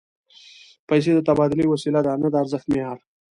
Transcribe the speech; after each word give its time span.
پیسې 0.87 1.11
د 1.15 1.19
تبادلې 1.27 1.65
وسیله 1.73 1.99
ده، 2.05 2.13
نه 2.21 2.27
د 2.33 2.35
ارزښت 2.41 2.65
معیار 2.71 2.97